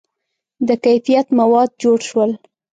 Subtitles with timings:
[0.67, 2.31] •د کیفیت مواد جوړ شول.